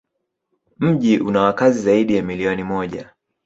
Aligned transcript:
Mji 0.79 1.19
una 1.19 1.41
wakazi 1.41 1.79
zaidi 1.79 2.15
ya 2.15 2.23
milioni 2.23 2.63
moja. 2.63 3.13